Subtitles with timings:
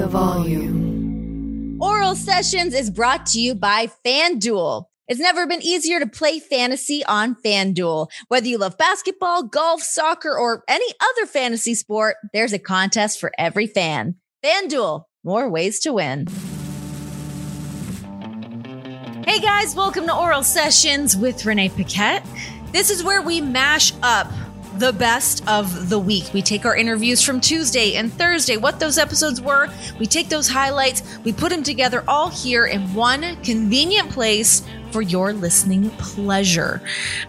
[0.00, 1.76] the volume.
[1.78, 4.86] Oral Sessions is brought to you by FanDuel.
[5.08, 8.08] It's never been easier to play fantasy on FanDuel.
[8.28, 13.30] Whether you love basketball, golf, soccer, or any other fantasy sport, there's a contest for
[13.36, 14.14] every fan.
[14.42, 16.28] FanDuel, more ways to win.
[19.26, 22.26] Hey guys, welcome to Oral Sessions with Renee Paquette.
[22.72, 24.32] This is where we mash up
[24.80, 26.32] the best of the week.
[26.32, 29.68] We take our interviews from Tuesday and Thursday, what those episodes were.
[29.98, 34.62] We take those highlights, we put them together all here in one convenient place
[34.92, 36.82] for your listening pleasure.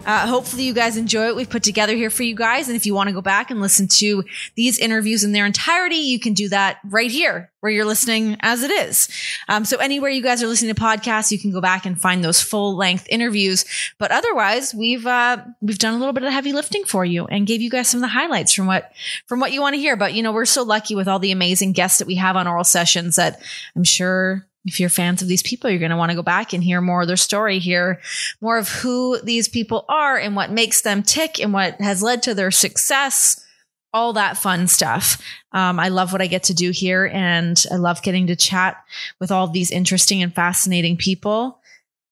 [0.04, 2.68] Uh, hopefully, you guys enjoy what we've put together here for you guys.
[2.68, 5.96] And if you want to go back and listen to these interviews in their entirety,
[5.96, 9.08] you can do that right here where you're listening as it is.
[9.48, 12.24] Um, so anywhere you guys are listening to podcasts, you can go back and find
[12.24, 13.64] those full length interviews.
[13.98, 17.46] But otherwise, we've uh, we've done a little bit of heavy lifting for you and
[17.46, 18.92] gave you guys some of the highlights from what
[19.26, 19.96] from what you want to hear.
[19.96, 22.48] But you know, we're so lucky with all the amazing guests that we have on
[22.48, 23.40] oral sessions that
[23.76, 26.52] I'm sure if you're fans of these people, you're going to want to go back
[26.52, 28.00] and hear more of their story, hear
[28.40, 32.22] more of who these people are and what makes them tick and what has led
[32.22, 33.44] to their success,
[33.92, 35.20] all that fun stuff.
[35.52, 38.82] Um, I love what I get to do here and I love getting to chat
[39.20, 41.58] with all these interesting and fascinating people.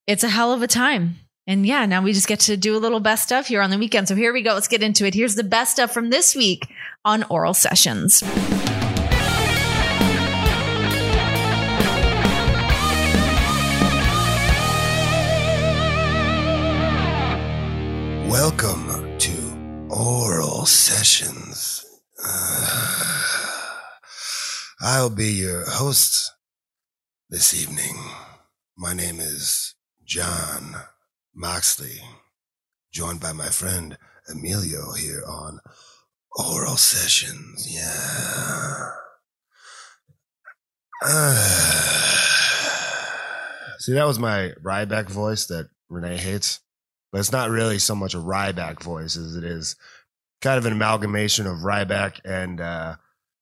[0.06, 1.16] It's a hell of a time.
[1.46, 3.78] And yeah, now we just get to do a little best stuff here on the
[3.78, 4.08] weekend.
[4.08, 4.54] So here we go.
[4.54, 5.14] Let's get into it.
[5.14, 6.68] Here's the best stuff from this week
[7.04, 8.22] on Oral Sessions.
[18.30, 21.84] Welcome to Oral Sessions.
[22.24, 23.24] Uh,
[24.80, 26.30] I'll be your host
[27.28, 27.96] this evening.
[28.78, 30.76] My name is Jon
[31.34, 31.98] Moxley,
[32.92, 35.58] joined by my friend Emilio here on
[36.38, 37.66] Oral Sessions.
[37.68, 38.90] Yeah.
[41.04, 41.34] Uh,
[43.80, 46.60] see, that was my Ryback voice that Renee hates
[47.12, 49.76] but it's not really so much a Ryback voice as it is
[50.40, 52.96] kind of an amalgamation of Ryback and uh,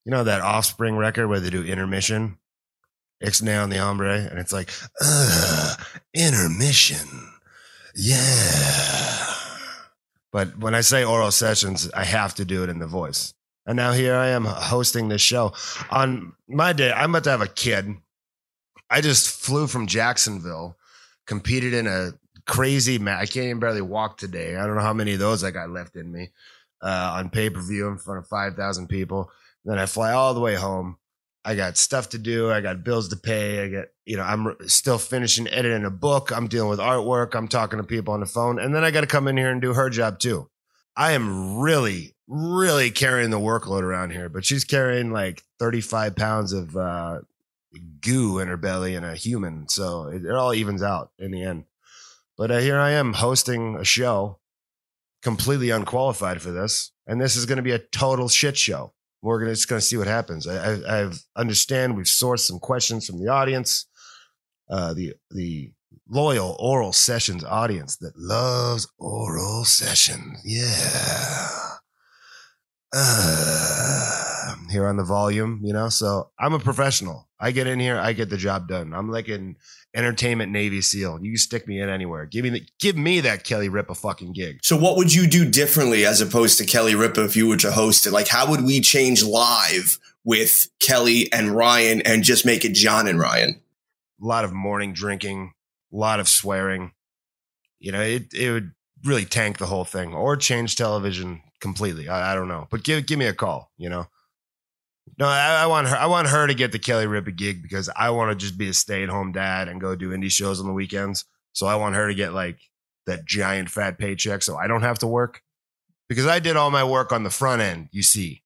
[0.05, 2.39] you know that Offspring record where they do intermission,
[3.23, 4.71] Ixnay on the Hombre, and it's like,
[6.15, 7.29] intermission,
[7.95, 9.35] yeah.
[10.33, 13.35] But when I say oral sessions, I have to do it in the voice.
[13.67, 15.53] And now here I am hosting this show.
[15.91, 17.97] On my day, I'm about to have a kid.
[18.89, 20.77] I just flew from Jacksonville,
[21.27, 22.13] competed in a
[22.49, 23.19] crazy man.
[23.19, 24.57] I can't even barely walk today.
[24.57, 26.31] I don't know how many of those I got left in me
[26.83, 29.31] uh, on pay per view in front of 5,000 people.
[29.65, 30.97] Then I fly all the way home.
[31.45, 32.51] I got stuff to do.
[32.51, 33.65] I got bills to pay.
[33.65, 36.31] I got, you know, I'm still finishing editing a book.
[36.31, 37.35] I'm dealing with artwork.
[37.35, 38.59] I'm talking to people on the phone.
[38.59, 40.49] And then I got to come in here and do her job too.
[40.97, 46.53] I am really, really carrying the workload around here, but she's carrying like 35 pounds
[46.53, 47.21] of uh,
[48.01, 49.69] goo in her belly and a human.
[49.69, 51.65] So it, it all evens out in the end.
[52.39, 54.39] But uh, here I am hosting a show,
[55.23, 58.95] completely unqualified for this, and this is going to be a total shit show.
[59.21, 60.47] We're gonna, just going to see what happens.
[60.47, 63.87] I, I, I understand we've sourced some questions from the audience,
[64.71, 65.73] uh, the the
[66.09, 70.41] loyal oral sessions audience that loves oral sessions.
[70.45, 71.49] Yeah.
[72.95, 74.18] Uh,
[74.71, 75.89] here on the volume, you know.
[75.89, 77.29] So I'm a professional.
[77.41, 78.93] I get in here, I get the job done.
[78.93, 79.57] I'm like an
[79.95, 81.21] entertainment Navy SEAL.
[81.23, 82.27] You stick me in anywhere.
[82.27, 84.59] Give me the, give me that Kelly Ripa fucking gig.
[84.63, 87.71] So what would you do differently as opposed to Kelly Ripa if you were to
[87.71, 88.13] host it?
[88.13, 93.07] Like how would we change live with Kelly and Ryan and just make it John
[93.07, 93.61] and Ryan?
[94.21, 95.53] A lot of morning drinking,
[95.93, 96.93] a lot of swearing.
[97.79, 98.73] You know, it it would
[99.05, 102.09] really tank the whole thing or change television completely.
[102.09, 103.71] I, I don't know, but give give me a call.
[103.79, 104.09] You know.
[105.19, 105.97] No, I, I, want her.
[105.97, 108.69] I want her to get the Kelly Ripa gig because I want to just be
[108.69, 111.25] a stay at home dad and go do indie shows on the weekends.
[111.53, 112.59] So I want her to get like
[113.07, 115.43] that giant fat paycheck, so I don't have to work
[116.09, 117.89] because I did all my work on the front end.
[117.93, 118.43] You see,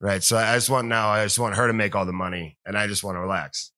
[0.00, 0.22] right?
[0.22, 1.08] So I just want now.
[1.08, 3.72] I just want her to make all the money, and I just want to relax.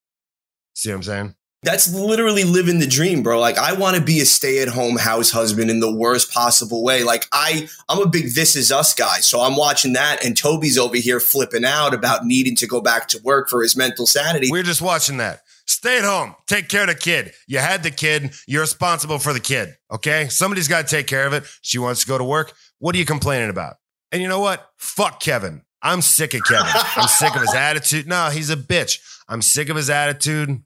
[0.75, 1.35] See what I'm saying?
[1.63, 3.39] That's literally living the dream, bro.
[3.39, 7.05] Like I want to be a stay-at-home house husband in the worst possible way.
[7.05, 9.19] Like I I'm a big this is us guy.
[9.19, 13.09] So I'm watching that and Toby's over here flipping out about needing to go back
[13.09, 14.49] to work for his mental sanity.
[14.51, 15.43] We're just watching that.
[15.67, 16.35] Stay at home.
[16.47, 17.33] Take care of the kid.
[17.47, 18.33] You had the kid.
[18.49, 19.77] You're responsible for the kid.
[19.91, 20.29] Okay?
[20.29, 21.45] Somebody's got to take care of it.
[21.63, 22.55] She wants to go to work.
[22.79, 23.77] What are you complaining about?
[24.11, 24.69] And you know what?
[24.79, 25.63] Fuck Kevin.
[25.81, 26.73] I'm sick of Kevin.
[26.75, 28.09] I'm sick of his attitude.
[28.09, 28.99] No, he's a bitch.
[29.29, 30.61] I'm sick of his attitude.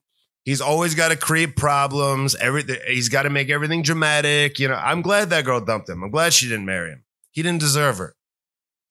[0.44, 2.35] He's always got to create problems.
[2.35, 4.58] Everything he's got to make everything dramatic.
[4.58, 6.02] You know, I'm glad that girl dumped him.
[6.02, 7.05] I'm glad she didn't marry him.
[7.31, 8.14] He didn't deserve her.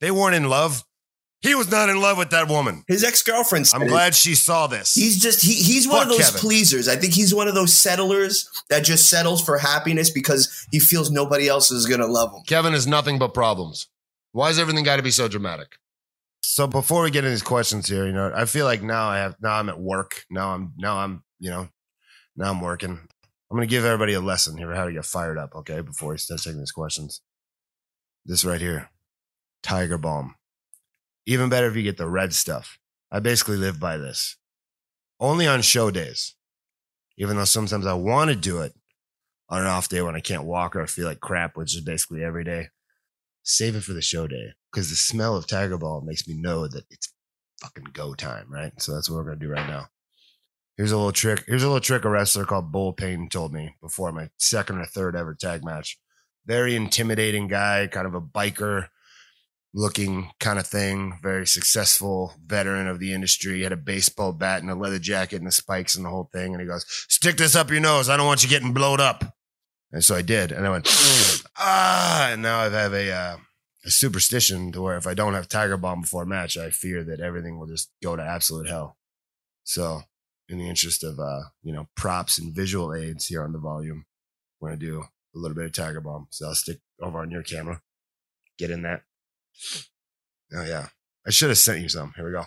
[0.02, 0.84] They weren't in love.
[1.42, 2.86] He was not in love with that woman.
[2.88, 3.70] His ex girlfriend.
[3.74, 4.96] I'm glad she saw this.
[4.96, 6.40] He's just he, he's one of those Kevin.
[6.40, 6.88] pleasers.
[6.88, 11.12] I think he's one of those settlers that just settles for happiness because he feels
[11.12, 12.44] nobody else is gonna love him.
[12.48, 13.88] Kevin is nothing but problems.
[14.32, 15.78] Why is everything got to be so dramatic?
[16.42, 19.18] So before we get into these questions here, you know, I feel like now I
[19.18, 20.26] have now I'm at work.
[20.30, 21.68] Now I'm now I'm you know
[22.38, 22.92] now I'm working.
[22.92, 25.54] I'm gonna give everybody a lesson here how to get fired up.
[25.54, 27.22] Okay, before we start taking these questions.
[28.26, 28.90] This right here,
[29.62, 30.36] Tiger Balm.
[31.26, 32.80] Even better if you get the red stuff.
[33.12, 34.38] I basically live by this.
[35.20, 36.36] Only on show days.
[37.18, 38.74] Even though sometimes I want to do it
[39.50, 41.82] on an off day when I can't walk or I feel like crap, which is
[41.82, 42.70] basically every day.
[43.44, 46.68] Save it for the show day because the smell of Tiger Balm makes me know
[46.70, 47.14] that it's
[47.62, 48.72] fucking go time, right?
[48.82, 49.90] So that's what we're gonna do right now.
[50.78, 51.44] Here's a little trick.
[51.48, 54.86] Here's a little trick a wrestler called Bull Pain told me before my second or
[54.86, 56.00] third ever tag match.
[56.46, 58.88] Very intimidating guy, kind of a biker
[59.74, 61.20] looking kind of thing.
[61.22, 63.58] Very successful veteran of the industry.
[63.58, 66.30] He had a baseball bat and a leather jacket and the spikes and the whole
[66.34, 66.54] thing.
[66.54, 68.10] And he goes, "Stick this up your nose.
[68.10, 69.38] I don't want you getting blowed up."
[69.92, 70.88] And so I did, and I went
[71.58, 72.30] ah.
[72.32, 73.38] And now I have a uh,
[73.86, 77.04] a superstition to where if I don't have Tiger Balm before a match, I fear
[77.04, 78.98] that everything will just go to absolute hell.
[79.64, 80.02] So,
[80.54, 84.06] in the interest of uh, you know props and visual aids here on the volume,
[84.60, 86.28] we're gonna do a little bit of Tiger Balm.
[86.30, 87.82] So I'll stick over on your camera.
[88.58, 89.02] Get in that.
[90.56, 90.88] Oh yeah,
[91.28, 92.14] I should have sent you some.
[92.16, 92.46] Here we go.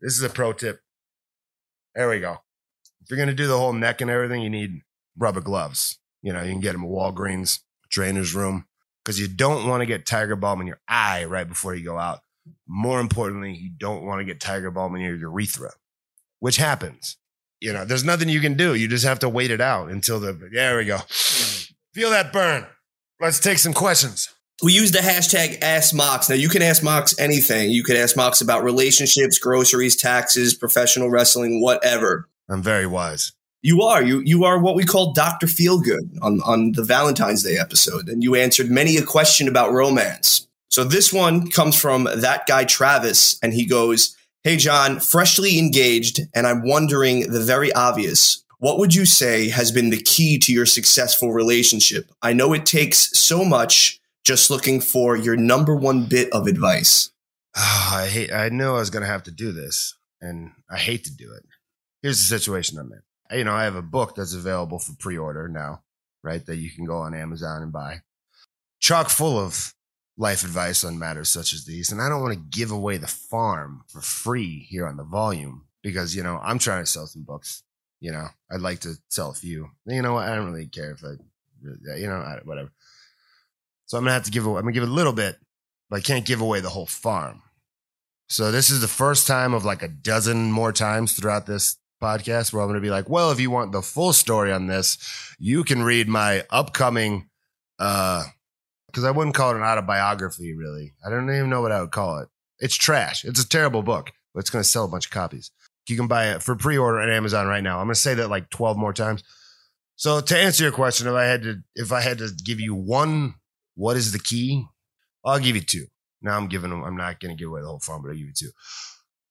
[0.00, 0.80] This is a pro tip.
[1.94, 2.38] There we go.
[3.00, 4.82] If you're gonna do the whole neck and everything, you need
[5.16, 5.98] rubber gloves.
[6.22, 7.60] You know, you can get them at Walgreens,
[7.90, 8.66] trainer's room,
[9.04, 11.98] because you don't want to get tiger balm in your eye right before you go
[11.98, 12.20] out.
[12.66, 15.72] More importantly, you don't want to get tiger balm in your urethra,
[16.42, 17.16] which happens.
[17.60, 18.74] You know, there's nothing you can do.
[18.74, 20.32] You just have to wait it out until the.
[20.32, 20.96] There we go.
[20.96, 21.72] Mm.
[21.94, 22.66] Feel that burn.
[23.20, 24.28] Let's take some questions.
[24.60, 26.28] We use the hashtag Ask Mox.
[26.28, 27.70] Now you can ask Mox anything.
[27.70, 32.28] You can ask Mox about relationships, groceries, taxes, professional wrestling, whatever.
[32.50, 33.32] I'm very wise.
[33.62, 34.02] You are.
[34.02, 35.46] You you are what we call Dr.
[35.46, 38.08] Feelgood on, on the Valentine's Day episode.
[38.08, 40.48] And you answered many a question about romance.
[40.70, 46.18] So this one comes from that guy Travis, and he goes, Hey John, freshly engaged,
[46.34, 48.42] and I'm wondering the very obvious.
[48.58, 52.10] What would you say has been the key to your successful relationship?
[52.22, 57.12] I know it takes so much, just looking for your number one bit of advice.
[57.54, 58.32] Ah, I hate.
[58.32, 61.32] I knew I was going to have to do this, and I hate to do
[61.32, 61.44] it.
[62.02, 63.38] Here's the situation I'm in.
[63.38, 65.84] You know, I have a book that's available for pre-order now,
[66.24, 66.44] right?
[66.44, 68.02] That you can go on Amazon and buy,
[68.80, 69.72] chock full of
[70.16, 71.90] life advice on matters such as these.
[71.90, 75.66] And I don't want to give away the farm for free here on the volume
[75.82, 77.62] because you know I'm trying to sell some books.
[78.00, 79.70] You know, I'd like to sell a few.
[79.86, 80.28] You know, what?
[80.28, 81.12] I don't really care if I,
[81.96, 82.72] you know, whatever.
[83.86, 84.58] So I'm gonna have to give away.
[84.58, 85.36] I'm gonna give a little bit,
[85.88, 87.42] but I can't give away the whole farm.
[88.28, 92.52] So this is the first time of like a dozen more times throughout this podcast
[92.52, 94.98] where I'm to be like, well, if you want the full story on this,
[95.38, 97.28] you can read my upcoming,
[97.78, 98.24] uh,
[98.92, 100.92] because I wouldn't call it an autobiography, really.
[101.04, 102.28] I don't even know what I would call it.
[102.58, 103.24] It's trash.
[103.24, 105.50] It's a terrible book, but it's going to sell a bunch of copies.
[105.88, 107.78] You can buy it for pre-order at Amazon right now.
[107.78, 109.24] I'm going to say that like 12 more times.
[109.96, 112.74] So to answer your question, if I had to, if I had to give you
[112.74, 113.34] one,
[113.74, 114.64] what is the key?
[115.24, 115.86] I'll give you two.
[116.20, 116.84] Now I'm giving them.
[116.84, 118.50] I'm not going to give away the whole farm, but I'll give you two.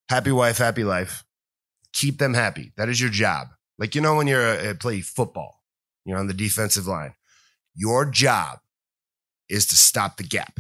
[0.10, 1.24] Happy wife, happy life.
[1.94, 2.74] Keep them happy.
[2.78, 3.48] That is your job.
[3.78, 5.62] Like you know when you're uh, play football,
[6.06, 7.14] you're on the defensive line.
[7.76, 8.60] Your job
[9.52, 10.60] is to stop the gap.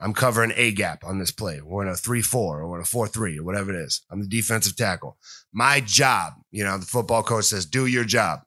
[0.00, 1.60] I'm covering a gap on this play.
[1.62, 4.02] We're in a 3 4 or in a 4 3 or whatever it is.
[4.10, 5.18] I'm the defensive tackle.
[5.52, 8.40] My job, you know, the football coach says, do your job.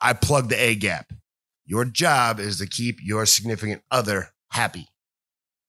[0.00, 1.12] I plug the A gap.
[1.64, 4.88] Your job is to keep your significant other happy,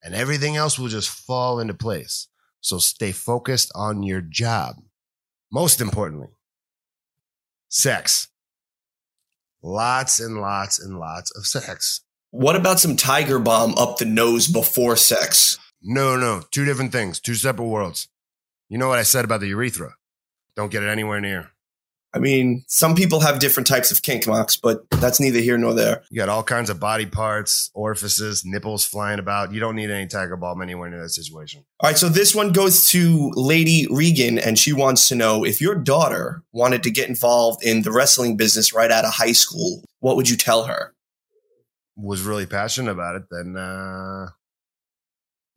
[0.03, 2.27] and everything else will just fall into place.
[2.59, 4.77] So stay focused on your job.
[5.51, 6.29] Most importantly,
[7.69, 8.27] sex.
[9.61, 12.01] Lots and lots and lots of sex.
[12.31, 15.59] What about some tiger balm up the nose before sex?
[15.81, 18.07] No, no, two different things, two separate worlds.
[18.69, 19.95] You know what I said about the urethra?
[20.55, 21.49] Don't get it anywhere near.
[22.13, 25.73] I mean, some people have different types of kink marks, but that's neither here nor
[25.73, 26.03] there.
[26.09, 29.51] You got all kinds of body parts, orifices, nipples flying about.
[29.51, 31.65] You don't need any tiger balm anywhere near that situation.
[31.81, 35.59] All right, so this one goes to Lady Regan, and she wants to know if
[35.59, 39.83] your daughter wanted to get involved in the wrestling business right out of high school,
[39.99, 40.93] what would you tell her?
[41.95, 44.27] Was really passionate about it, then uh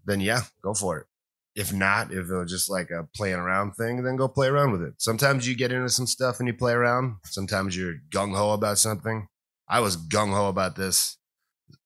[0.04, 1.06] then yeah, go for it.
[1.54, 4.72] If not, if it was just like a playing around thing, then go play around
[4.72, 4.94] with it.
[4.98, 7.16] Sometimes you get into some stuff and you play around.
[7.24, 9.28] Sometimes you're gung ho about something.
[9.68, 11.16] I was gung ho about this.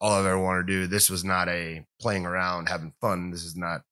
[0.01, 0.87] All I've ever wanted to do.
[0.87, 3.31] This was not a playing around, having fun.
[3.31, 3.83] This is not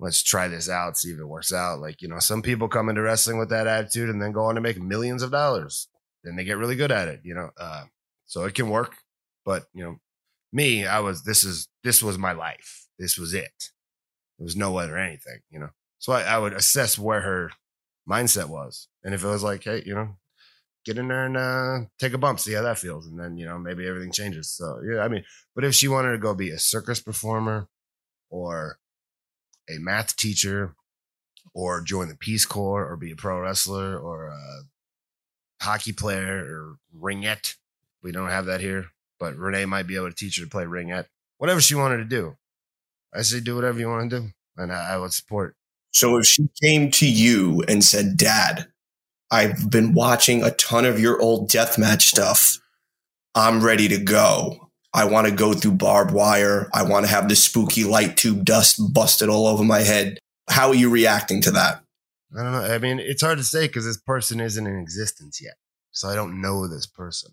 [0.00, 1.80] let's try this out, see if it works out.
[1.80, 4.54] Like, you know, some people come into wrestling with that attitude and then go on
[4.54, 5.88] to make millions of dollars.
[6.24, 7.50] Then they get really good at it, you know.
[7.58, 7.84] Uh,
[8.26, 8.96] so it can work.
[9.50, 9.96] But, you know,
[10.52, 12.86] me, I was this is this was my life.
[13.00, 13.70] This was it.
[14.38, 15.70] There was no other anything, you know.
[15.98, 17.50] So I, I would assess where her
[18.08, 18.86] mindset was.
[19.02, 20.10] And if it was like, hey, you know,
[20.84, 23.08] get in there and uh, take a bump, see how that feels.
[23.08, 24.48] And then, you know, maybe everything changes.
[24.50, 25.24] So, yeah, I mean,
[25.56, 27.66] but if she wanted to go be a circus performer
[28.28, 28.78] or
[29.68, 30.76] a math teacher
[31.54, 34.62] or join the Peace Corps or be a pro wrestler or a
[35.60, 37.56] hockey player or ringette,
[38.00, 38.86] we don't have that here,
[39.20, 41.06] but Renee might be able to teach her to play ringette.
[41.38, 42.36] Whatever she wanted to do,
[43.14, 44.28] I say do whatever you want to do.
[44.56, 45.54] And I, I would support.
[45.92, 48.66] So if she came to you and said, Dad,
[49.30, 52.58] I've been watching a ton of your old deathmatch stuff.
[53.34, 54.70] I'm ready to go.
[54.92, 56.68] I want to go through barbed wire.
[56.74, 60.18] I want to have the spooky light tube dust busted all over my head.
[60.48, 61.82] How are you reacting to that?
[62.36, 62.62] I don't know.
[62.62, 65.54] I mean, it's hard to say because this person isn't in existence yet.
[65.92, 67.32] So I don't know this person,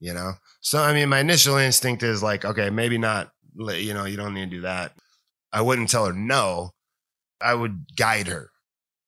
[0.00, 0.32] you know?
[0.60, 4.34] So, I mean, my initial instinct is like, okay, maybe not, you know, you don't
[4.34, 4.92] need to do that.
[5.52, 6.70] I wouldn't tell her no.
[7.40, 8.50] I would guide her.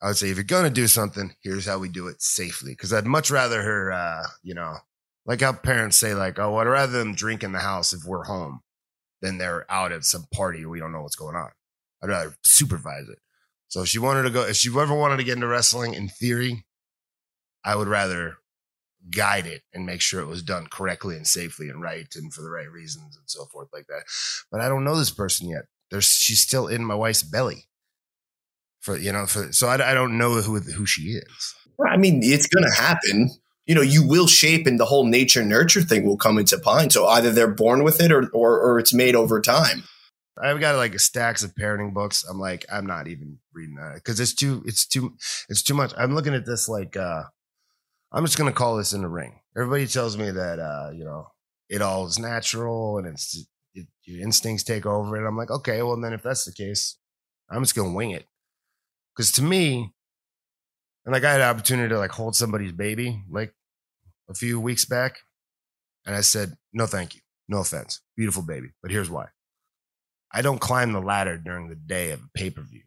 [0.02, 2.74] I would say, if you're going to do something, here's how we do it safely.
[2.76, 4.76] Cause I'd much rather her, uh, you know,
[5.24, 8.24] like how parents say, like, oh, I'd rather them drink in the house if we're
[8.24, 8.60] home
[9.22, 11.50] than they're out at some party we don't know what's going on.
[12.02, 13.18] I'd rather supervise it.
[13.68, 16.08] So if she wanted to go, if she ever wanted to get into wrestling, in
[16.08, 16.64] theory,
[17.64, 18.36] I would rather
[19.10, 22.42] guide it and make sure it was done correctly and safely and right and for
[22.42, 24.04] the right reasons and so forth like that.
[24.50, 25.62] But I don't know this person yet.
[25.90, 27.68] There's she's still in my wife's belly.
[28.80, 31.54] For you know, for so I, I don't know who who she is.
[31.88, 33.30] I mean, it's going to happen.
[33.66, 36.90] You know, you will shape, and the whole nature nurture thing will come into pine.
[36.90, 39.84] So either they're born with it, or or, or it's made over time.
[40.40, 42.24] I've got like stacks of parenting books.
[42.28, 45.14] I'm like, I'm not even reading that because it's too, it's too,
[45.48, 45.92] it's too much.
[45.96, 47.24] I'm looking at this like, uh,
[48.12, 49.40] I'm just gonna call this in the ring.
[49.56, 51.28] Everybody tells me that, uh, you know,
[51.68, 55.16] it all is natural and it's it, your instincts take over.
[55.16, 56.98] And I'm like, okay, well then if that's the case,
[57.50, 58.26] I'm just gonna wing it.
[59.14, 59.92] Because to me,
[61.04, 63.54] and like I had an opportunity to like hold somebody's baby like
[64.28, 65.18] a few weeks back,
[66.04, 69.26] and I said, no, thank you, no offense, beautiful baby, but here's why.
[70.32, 72.82] I don't climb the ladder during the day of a pay per view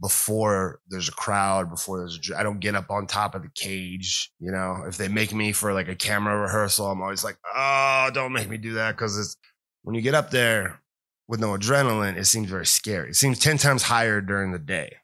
[0.00, 3.50] before there's a crowd, before there's a, I don't get up on top of the
[3.54, 4.30] cage.
[4.38, 8.10] You know, if they make me for like a camera rehearsal, I'm always like, oh,
[8.12, 8.96] don't make me do that.
[8.96, 9.36] Cause it's
[9.82, 10.80] when you get up there
[11.28, 13.10] with no adrenaline, it seems very scary.
[13.10, 14.96] It seems 10 times higher during the day.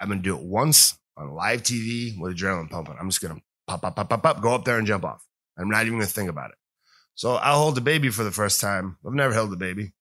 [0.00, 2.96] I'm going to do it once on live TV with adrenaline pumping.
[3.00, 5.26] I'm just going to pop, pop, pop, pop, pop, go up there and jump off.
[5.58, 6.56] I'm not even going to think about it.
[7.14, 8.98] So I'll hold the baby for the first time.
[9.06, 9.92] I've never held a baby.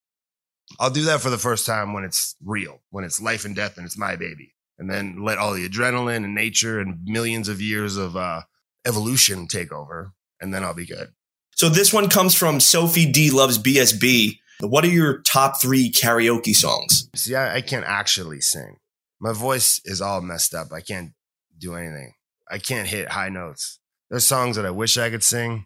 [0.80, 3.78] I'll do that for the first time when it's real, when it's life and death
[3.78, 4.54] and it's my baby.
[4.78, 8.42] And then let all the adrenaline and nature and millions of years of uh,
[8.86, 10.14] evolution take over.
[10.42, 11.14] And then I'll be good.
[11.56, 14.40] So this one comes from Sophie D loves BSB.
[14.62, 17.10] What are your top three karaoke songs?
[17.16, 18.78] See, I, I can't actually sing.
[19.20, 20.72] My voice is all messed up.
[20.74, 21.14] I can't
[21.58, 22.14] do anything.
[22.50, 23.80] I can't hit high notes.
[24.10, 25.66] There's songs that I wish I could sing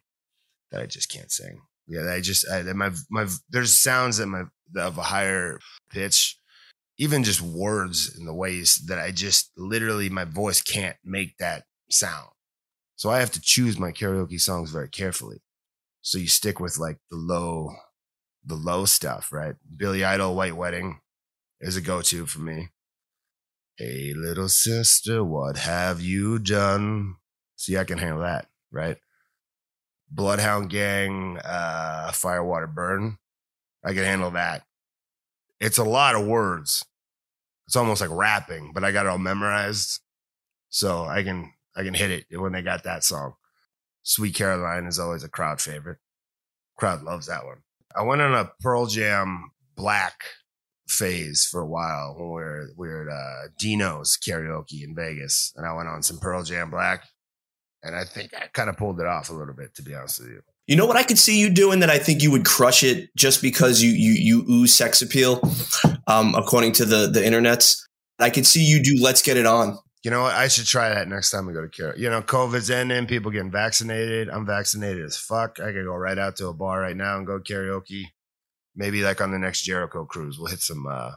[0.72, 1.62] that I just can't sing.
[1.88, 4.44] Yeah, I just I, my my there's sounds that my
[4.76, 6.38] of a higher pitch,
[6.98, 11.64] even just words in the ways that I just literally my voice can't make that
[11.90, 12.30] sound.
[12.96, 15.38] So I have to choose my karaoke songs very carefully.
[16.02, 17.76] So you stick with like the low,
[18.46, 19.56] the low stuff, right?
[19.76, 21.00] Billy Idol, White Wedding
[21.60, 22.70] is a go-to for me.
[23.78, 27.18] Hey, little sister, what have you done?
[27.56, 28.98] See, I can handle that, right?
[30.10, 33.18] Bloodhound Gang, uh, Firewater Burn.
[33.84, 34.64] I can handle that.
[35.60, 36.86] It's a lot of words.
[37.66, 40.00] It's almost like rapping, but I got it all memorized.
[40.70, 43.34] So I can I can hit it when they got that song.
[44.04, 46.00] Sweet Caroline is always a crowd favorite.
[46.78, 47.64] Crowd loves that one.
[47.96, 50.24] I went on a Pearl Jam black
[50.88, 55.54] phase for a while when we were, we were at uh, Dino's karaoke in Vegas,
[55.56, 57.06] and I went on some Pearl Jam black,
[57.84, 60.20] and I think I kind of pulled it off a little bit, to be honest
[60.20, 60.42] with you.
[60.68, 63.10] You know what I could see you doing that I think you would crush it
[63.16, 65.42] just because you you you ooze sex appeal,
[66.08, 67.78] um, according to the the internets.
[68.20, 70.34] I could see you do "Let's Get It On." You know what?
[70.36, 71.98] I should try that next time we go to karaoke.
[72.00, 74.30] You know, COVID's ending, people getting vaccinated.
[74.30, 75.60] I'm vaccinated as fuck.
[75.60, 78.04] I could go right out to a bar right now and go karaoke.
[78.76, 80.86] Maybe like on the next Jericho cruise, we'll hit some.
[80.88, 81.12] uh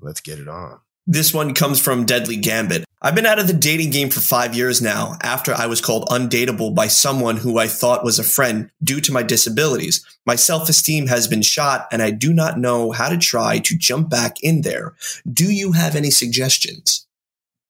[0.00, 0.80] Let's get it on.
[1.12, 2.84] This one comes from Deadly Gambit.
[3.02, 6.08] I've been out of the dating game for five years now after I was called
[6.08, 10.06] undateable by someone who I thought was a friend due to my disabilities.
[10.24, 13.76] My self esteem has been shot and I do not know how to try to
[13.76, 14.94] jump back in there.
[15.28, 17.08] Do you have any suggestions?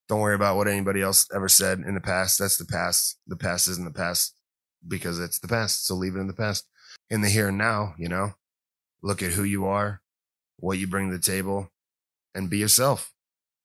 [0.07, 2.37] Don't worry about what anybody else ever said in the past.
[2.37, 3.17] That's the past.
[3.25, 4.35] The past isn't the past
[4.87, 5.87] because it's the past.
[5.87, 6.67] So leave it in the past.
[7.09, 8.35] In the here and now, you know,
[9.01, 10.03] look at who you are,
[10.57, 11.71] what you bring to the table,
[12.35, 13.10] and be yourself.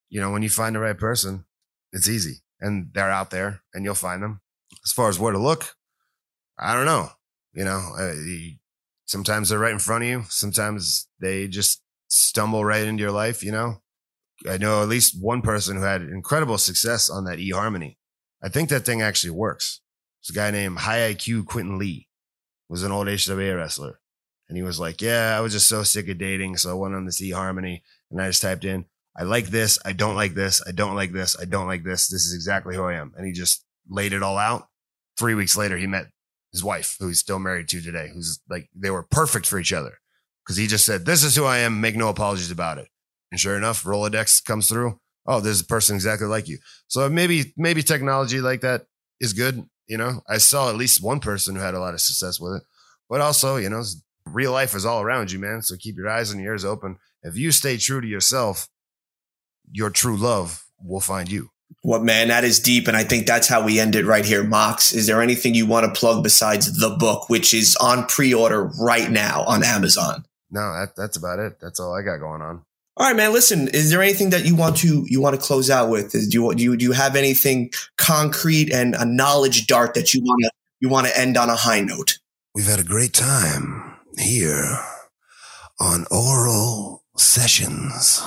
[0.09, 1.45] You know, when you find the right person,
[1.93, 4.41] it's easy and they're out there and you'll find them.
[4.85, 5.77] As far as where to look,
[6.59, 7.11] I don't know.
[7.53, 8.15] You know, uh,
[9.07, 10.25] sometimes they're right in front of you.
[10.29, 13.43] Sometimes they just stumble right into your life.
[13.43, 13.83] You know,
[14.49, 17.97] I know at least one person who had incredible success on that eHarmony.
[18.43, 19.81] I think that thing actually works.
[20.21, 22.09] It's a guy named High IQ Quentin Lee,
[22.69, 24.01] was an old HWA wrestler.
[24.49, 26.57] And he was like, Yeah, I was just so sick of dating.
[26.57, 28.85] So I went on this eHarmony and I just typed in,
[29.19, 29.79] I like this.
[29.85, 30.63] I don't like this.
[30.67, 31.37] I don't like this.
[31.41, 32.09] I don't like this.
[32.09, 33.15] This is exactly who I am.
[33.17, 34.69] And he just laid it all out.
[35.17, 36.09] Three weeks later, he met
[36.53, 39.73] his wife, who he's still married to today, who's like, they were perfect for each
[39.73, 39.99] other
[40.45, 41.81] because he just said, This is who I am.
[41.81, 42.89] Make no apologies about it.
[43.31, 45.01] And sure enough, Rolodex comes through.
[45.27, 46.59] Oh, there's a person exactly like you.
[46.87, 48.87] So maybe, maybe technology like that
[49.21, 49.65] is good.
[49.89, 52.57] You know, I saw at least one person who had a lot of success with
[52.57, 52.63] it,
[53.09, 53.83] but also, you know,
[54.27, 55.63] real life is all around you, man.
[55.63, 56.99] So keep your eyes and ears open.
[57.23, 58.69] If you stay true to yourself,
[59.73, 61.51] your true love will find you.
[61.83, 62.89] What man, that is deep.
[62.89, 64.43] And I think that's how we end it right here.
[64.43, 68.35] Mox, is there anything you want to plug besides the book, which is on pre
[68.35, 70.25] order right now on Amazon?
[70.51, 71.59] No, that, that's about it.
[71.61, 72.63] That's all I got going on.
[72.99, 73.33] All right, man.
[73.33, 76.13] Listen, is there anything that you want to you want to close out with?
[76.13, 80.23] Do you do you, do you have anything concrete and a knowledge dart that you
[80.23, 82.19] want to you want to end on a high note?
[82.55, 84.79] We've had a great time here
[85.79, 88.23] on Oral Sessions.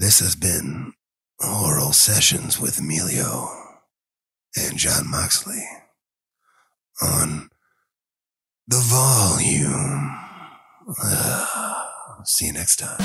[0.00, 0.92] This has been
[1.40, 3.48] Oral Sessions with Emilio
[4.56, 5.64] and Jon Moxley
[7.02, 7.48] on
[8.68, 10.16] the volume.
[11.02, 12.96] Uh, see you next time.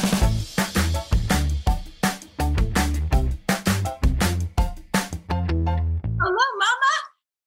[6.21, 6.93] Hello, Mama.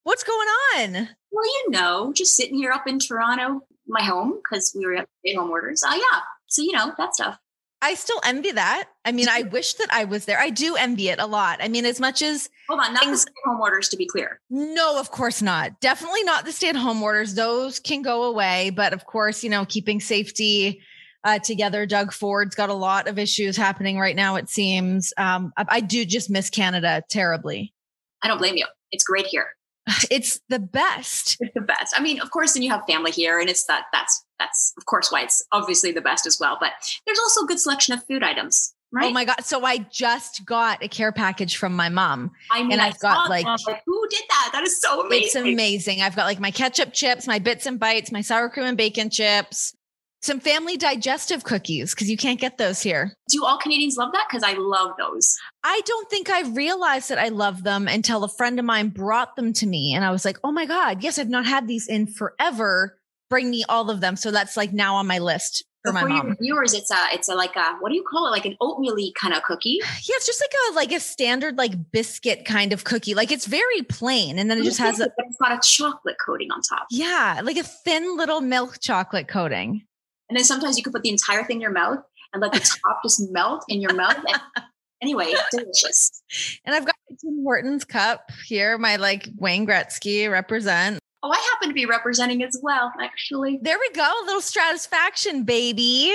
[0.03, 1.09] What's going on?
[1.31, 5.09] Well, you know, just sitting here up in Toronto, my home, because we were at
[5.37, 5.85] home orders.
[5.87, 6.23] Oh, yeah.
[6.49, 7.39] So, you know, that stuff.
[7.83, 8.89] I still envy that.
[9.05, 10.39] I mean, I wish that I was there.
[10.41, 11.59] I do envy it a lot.
[11.63, 14.41] I mean, as much as Hold on, not Things- the home orders, to be clear.
[14.51, 15.79] no, of course not.
[15.81, 17.35] Definitely not the stay at home orders.
[17.35, 18.71] Those can go away.
[18.71, 20.81] But of course, you know, keeping safety
[21.25, 21.87] uh, together.
[21.87, 25.13] Doug Ford's got a lot of issues happening right now, it seems.
[25.17, 27.75] Um, I, I do just miss Canada terribly.
[28.23, 28.67] I don't blame you.
[28.91, 29.49] It's great here.
[30.11, 31.37] It's the best.
[31.41, 31.95] It's the best.
[31.99, 33.85] I mean, of course, then you have family here, and it's that.
[33.93, 36.57] That's that's of course why it's obviously the best as well.
[36.61, 36.73] But
[37.07, 39.07] there's also a good selection of food items, oh right?
[39.07, 39.45] Oh my God.
[39.45, 42.31] So I just got a care package from my mom.
[42.51, 43.47] I mean, and I've got, like-
[43.87, 44.51] who did that?
[44.53, 45.25] That is so amazing.
[45.27, 46.03] It's amazing.
[46.03, 49.11] I've got like my ketchup chips, my bits and bites, my sour cream and bacon
[49.11, 49.75] chips,
[50.23, 53.13] some family digestive cookies because you can't get those here.
[53.29, 54.27] Do all Canadians love that?
[54.29, 55.37] Because I love those.
[55.63, 59.37] I don't think I realized that I love them until a friend of mine brought
[59.37, 59.95] them to me.
[59.95, 62.99] And I was like, oh my God, yes, I've not had these in forever.
[63.29, 64.17] Bring me all of them.
[64.17, 66.27] So that's like now on my list for my for mom.
[66.27, 68.31] your viewers, it's a it's a like a what do you call it?
[68.31, 69.81] Like an oatmeal kind of cookie.
[69.85, 73.15] Yeah, it's just like a like a standard like biscuit kind of cookie.
[73.15, 74.39] Like it's very plain.
[74.39, 76.87] And then it just has a it's got a chocolate coating on top.
[76.91, 79.83] yeah, like a thin little milk chocolate coating.
[80.29, 82.01] And then sometimes you could put the entire thing in your mouth
[82.33, 84.17] and let the top just melt in your mouth.
[84.17, 84.65] And
[85.03, 86.23] anyway, delicious.
[86.65, 90.99] And I've got my Tim Hortons cup here, my like Wayne Gretzky represent.
[91.27, 93.59] Oh, I happen to be representing as well, actually.
[93.61, 96.13] There we go, a little Stratusfaction, baby.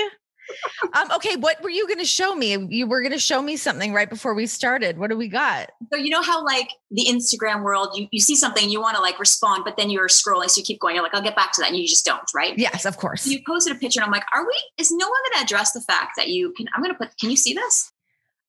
[0.94, 2.56] um, okay, what were you going to show me?
[2.70, 4.98] You were going to show me something right before we started.
[4.98, 5.70] What do we got?
[5.92, 9.02] So you know how like the Instagram world, you, you see something, you want to
[9.02, 10.94] like respond, but then you're scrolling, so you keep going.
[10.94, 12.58] You're like, I'll get back to that, and you just don't, right?
[12.58, 13.26] Yes, of course.
[13.26, 14.54] You posted a picture, and I'm like, are we?
[14.78, 16.68] Is no one going to address the fact that you can?
[16.74, 17.18] I'm going to put.
[17.18, 17.91] Can you see this?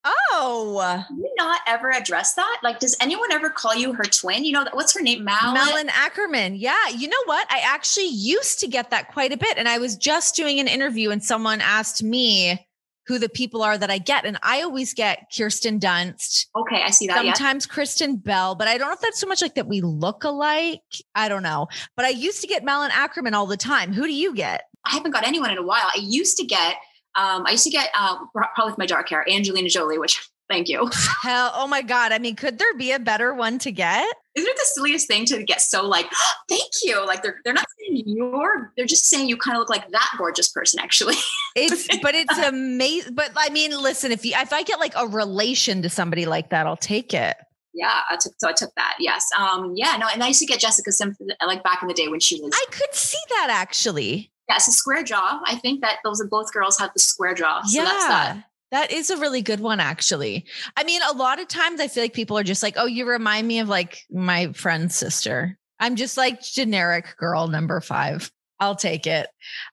[0.05, 2.59] Oh, you not ever address that?
[2.63, 4.43] Like, does anyone ever call you her twin?
[4.43, 5.23] You know, what's her name?
[5.23, 5.53] Mal.
[5.53, 6.55] Malin Akerman.
[6.59, 6.89] Yeah.
[6.89, 7.47] You know what?
[7.49, 9.57] I actually used to get that quite a bit.
[9.57, 12.67] And I was just doing an interview and someone asked me
[13.05, 14.25] who the people are that I get.
[14.25, 17.23] And I always get Kirsten Dunst, Okay, I see that.
[17.25, 17.33] Yeah.
[17.33, 20.23] sometimes Kristen Bell, but I don't know if that's so much like that we look
[20.23, 20.81] alike.
[21.15, 21.67] I don't know.
[21.95, 23.93] But I used to get Malin Akerman all the time.
[23.93, 24.63] Who do you get?
[24.85, 25.89] I haven't got anyone in a while.
[25.95, 26.75] I used to get,
[27.15, 30.67] um, I used to get, um, probably with my dark hair, Angelina Jolie, which thank
[30.67, 30.89] you.
[31.21, 32.11] Hell, oh my God.
[32.11, 34.07] I mean, could there be a better one to get?
[34.35, 37.05] isn't it the silliest thing to get so like, oh, thank you?
[37.05, 40.15] Like they're they're not saying you're, they're just saying you kind of look like that
[40.17, 41.15] gorgeous person, actually.
[41.55, 43.13] It's but it's amazing.
[43.13, 46.49] But I mean, listen, if you if I get like a relation to somebody like
[46.49, 47.37] that, I'll take it.
[47.75, 48.95] yeah, I took so I took that.
[48.97, 49.29] Yes.
[49.37, 52.07] Um, yeah, no, and I used to get Jessica Simpson like back in the day
[52.07, 54.31] when she was I could see that actually.
[54.49, 55.41] Yeah, it's a square jaw.
[55.45, 57.61] I think that those are both girls have the square jaw.
[57.63, 57.85] So yeah.
[57.85, 58.43] that's that.
[58.71, 60.45] That is a really good one, actually.
[60.75, 63.07] I mean, a lot of times I feel like people are just like, oh, you
[63.07, 65.57] remind me of like my friend's sister.
[65.79, 68.31] I'm just like generic girl number five.
[68.59, 69.27] I'll take it.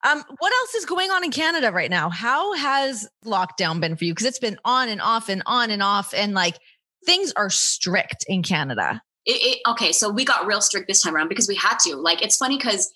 [0.06, 2.10] Um, what else is going on in Canada right now?
[2.10, 4.12] How has lockdown been for you?
[4.12, 6.58] Because it's been on and off and on and off, and like
[7.06, 9.00] things are strict in Canada.
[9.26, 11.96] It, it, okay, so we got real strict this time around because we had to.
[11.96, 12.90] Like, it's funny because,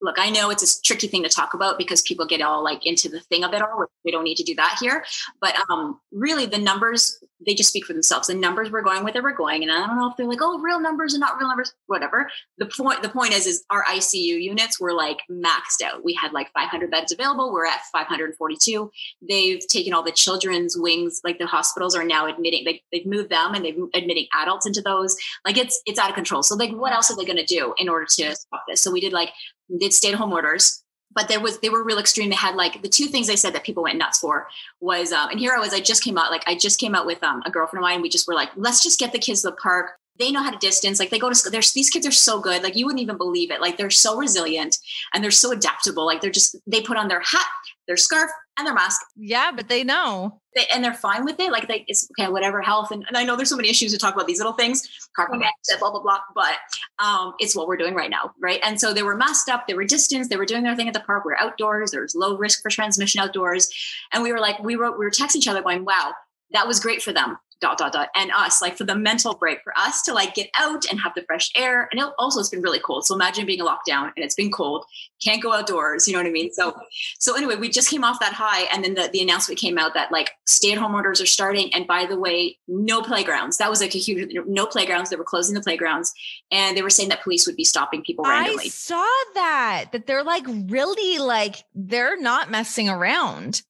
[0.00, 2.86] look, I know it's a tricky thing to talk about because people get all like
[2.86, 3.86] into the thing of it all.
[4.04, 5.04] We don't need to do that here.
[5.40, 8.26] But um, really, the numbers they just speak for themselves.
[8.26, 10.42] The numbers we're going with it, we're going, and I don't know if they're like,
[10.42, 12.28] oh, real numbers and not real numbers, whatever.
[12.58, 16.04] The point, the point is, is our ICU units were like maxed out.
[16.04, 17.52] We had like 500 beds available.
[17.52, 18.90] We're at 542.
[19.28, 22.64] They've taken all the children's wings, like the hospitals are now admitting.
[22.64, 25.16] They, they've moved them and they've admitting adults into those.
[25.44, 26.42] Like it's it's out of control.
[26.42, 28.80] So like, what else are they going to do in order to stop this?
[28.80, 29.30] So we did like
[29.76, 30.82] did stay at home orders
[31.18, 32.30] but there was they were real extreme.
[32.30, 34.46] They had like the two things they said that people went nuts for
[34.80, 37.06] was um, and here I was I just came out like I just came out
[37.06, 38.02] with um, a girlfriend of mine.
[38.02, 39.92] We just were like let's just get the kids to the park.
[40.18, 40.98] They know how to distance.
[40.98, 41.52] Like they go to school.
[41.52, 42.62] There's these kids are so good.
[42.62, 43.60] Like you wouldn't even believe it.
[43.60, 44.78] Like they're so resilient
[45.14, 46.06] and they're so adaptable.
[46.06, 47.46] Like they're just they put on their hat,
[47.86, 49.00] their scarf, and their mask.
[49.16, 50.40] Yeah, but they know.
[50.54, 51.52] They, and they're fine with it.
[51.52, 52.90] Like they, it's okay, whatever health.
[52.90, 55.38] And, and I know there's so many issues to talk about these little things, carbon
[55.38, 56.18] dioxide, blah blah blah.
[56.34, 56.54] But
[56.98, 58.60] um, it's what we're doing right now, right?
[58.64, 60.94] And so they were masked up, they were distanced, they were doing their thing at
[60.94, 61.24] the park.
[61.24, 61.92] We are outdoors.
[61.92, 63.68] There was low risk for transmission outdoors,
[64.12, 66.14] and we were like, we were we were texting each other, going, "Wow,
[66.50, 69.62] that was great for them." Dot dot dot, and us like for the mental break
[69.64, 71.88] for us to like get out and have the fresh air.
[71.90, 73.04] And it also it's been really cold.
[73.04, 74.84] So imagine being a lockdown and it's been cold,
[75.20, 76.06] can't go outdoors.
[76.06, 76.52] You know what I mean?
[76.52, 76.76] So
[77.18, 79.94] so anyway, we just came off that high, and then the, the announcement came out
[79.94, 81.74] that like stay at home orders are starting.
[81.74, 83.56] And by the way, no playgrounds.
[83.56, 85.10] That was like a huge no playgrounds.
[85.10, 86.14] They were closing the playgrounds,
[86.52, 88.66] and they were saying that police would be stopping people I randomly.
[88.66, 93.62] I saw that that they're like really like they're not messing around.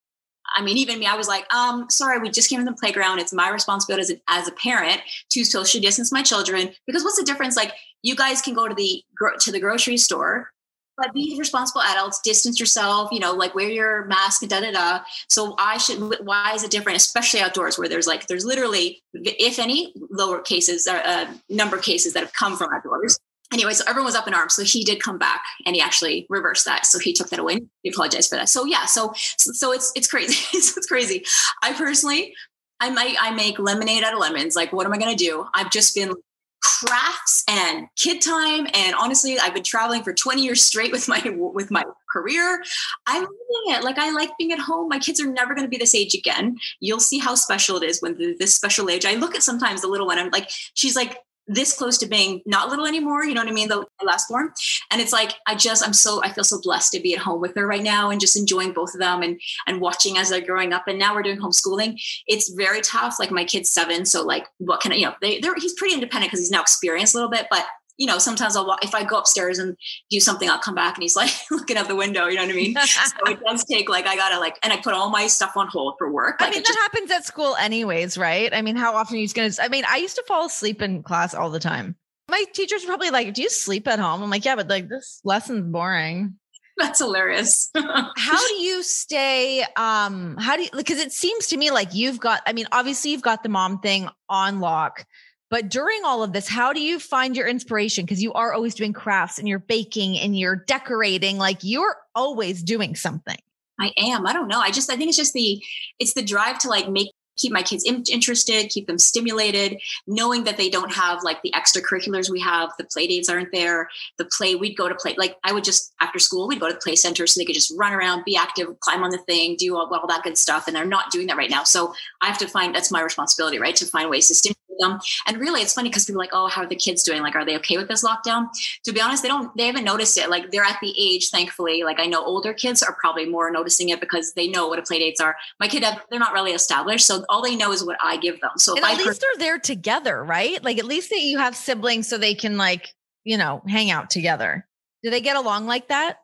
[0.59, 3.21] I mean, even me, I was like, um, sorry, we just came to the playground.
[3.21, 6.71] It's my responsibility as, a, as a parent to social distance my children.
[6.85, 7.57] Because what's the difference?
[7.57, 9.05] Like, you guys can go to the
[9.41, 10.51] to the grocery store,
[10.97, 12.21] but be responsible adults.
[12.21, 13.11] Distance yourself.
[13.13, 14.43] You know, like wear your mask.
[14.49, 15.01] Da da da.
[15.29, 15.99] So I should.
[16.25, 20.89] Why is it different, especially outdoors, where there's like there's literally, if any, lower cases,
[20.89, 23.17] uh, uh, number of cases that have come from outdoors
[23.53, 24.55] anyway, so everyone was up in arms.
[24.55, 26.87] So he did come back and he actually reversed that.
[26.87, 27.61] So he took that away.
[27.83, 28.49] He apologized for that.
[28.49, 30.35] So yeah, so so, so it's it's crazy.
[30.57, 31.25] it's, crazy.
[31.63, 32.35] I personally,
[32.81, 34.57] I might I make lemonade out of lemons.
[34.57, 35.47] Like, what am I gonna do?
[35.55, 36.15] I've just been
[36.61, 41.23] crafts and kid time and honestly i've been traveling for 20 years straight with my
[41.37, 42.63] with my career
[43.07, 45.71] i'm loving it like i like being at home my kids are never going to
[45.71, 49.15] be this age again you'll see how special it is when this special age i
[49.15, 52.69] look at sometimes the little one i'm like she's like this close to being not
[52.69, 53.25] little anymore.
[53.25, 53.69] You know what I mean?
[53.69, 54.53] The last form.
[54.91, 57.41] And it's like, I just, I'm so, I feel so blessed to be at home
[57.41, 60.41] with her right now and just enjoying both of them and, and watching as they're
[60.41, 60.87] growing up.
[60.87, 62.01] And now we're doing homeschooling.
[62.27, 63.19] It's very tough.
[63.19, 64.05] Like my kid's seven.
[64.05, 66.61] So like, what can I, you know, they, they're, he's pretty independent because he's now
[66.61, 67.65] experienced a little bit, but
[67.99, 69.77] you know, sometimes I'll walk, if I go upstairs and
[70.09, 72.27] do something, I'll come back and he's like looking out the window.
[72.27, 72.75] You know what I mean?
[72.77, 75.67] so it does take like I gotta like, and I put all my stuff on
[75.69, 76.37] hold for work.
[76.41, 78.55] I mean, that just- happens at school anyways, right?
[78.55, 79.63] I mean, how often are you going to?
[79.63, 81.97] I mean, I used to fall asleep in class all the time.
[82.31, 84.89] My teachers were probably like, "Do you sleep at home?" I'm like, "Yeah, but like
[84.89, 86.35] this lesson's boring."
[86.79, 87.71] that's hilarious.
[87.75, 89.65] How do you stay?
[89.77, 90.69] Um, how do you?
[90.77, 92.41] Because it seems to me like you've got.
[92.47, 95.05] I mean, obviously you've got the mom thing on lock.
[95.51, 98.05] But during all of this, how do you find your inspiration?
[98.05, 101.39] Because you are always doing crafts and you're baking and you're decorating.
[101.39, 103.39] Like you're always doing something.
[103.81, 104.27] I am.
[104.27, 104.61] I don't know.
[104.61, 105.63] I just I think it's just the
[105.99, 107.09] it's the drive to like make
[107.39, 111.53] keep my kids in- interested, keep them stimulated, knowing that they don't have like the
[111.53, 112.71] extracurriculars we have.
[112.79, 113.89] The play dates aren't there.
[114.19, 116.75] The play we'd go to play like I would just after school we'd go to
[116.75, 119.57] the play center so they could just run around, be active, climb on the thing,
[119.57, 120.67] do all, all that good stuff.
[120.67, 121.63] And they're not doing that right now.
[121.63, 123.77] So I have to find that's my responsibility, right?
[123.77, 124.99] To find ways to stimulate them.
[125.27, 127.23] And really, it's funny because people are like, oh, how are the kids doing?
[127.23, 128.49] Like, are they okay with this lockdown?
[128.85, 129.55] To be honest, they don't.
[129.57, 130.31] They haven't noticed it.
[130.31, 131.83] Like they're at the age, thankfully.
[131.85, 134.83] Like I know older kids are probably more noticing it because they know what a
[134.83, 135.37] play dates are.
[135.61, 138.51] My kid, they're not really established, so all they know is what I give them.
[138.57, 140.63] So And I at least they're there together, right?
[140.63, 144.11] Like at least that you have siblings so they can like, you know, hang out
[144.11, 144.67] together.
[145.03, 146.19] Do they get along like that?